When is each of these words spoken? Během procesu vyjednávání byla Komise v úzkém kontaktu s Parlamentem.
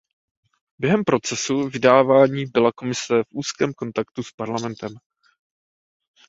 Během 0.79 1.03
procesu 1.03 1.69
vyjednávání 1.69 2.45
byla 2.45 2.71
Komise 2.71 3.23
v 3.23 3.27
úzkém 3.31 3.73
kontaktu 3.73 4.23
s 4.23 4.31
Parlamentem. 4.31 4.91